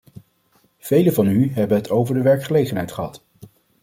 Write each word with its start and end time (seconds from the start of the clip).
Velen 0.79 1.13
van 1.13 1.27
u 1.27 1.51
hebben 1.53 1.77
het 1.77 1.89
over 1.89 2.15
de 2.15 2.21
werkgelegenheid 2.21 2.91
gehad. 2.91 3.23